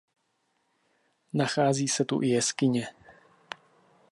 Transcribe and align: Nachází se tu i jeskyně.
Nachází 1.33 1.87
se 1.87 2.05
tu 2.05 2.21
i 2.21 2.27
jeskyně. 2.29 2.87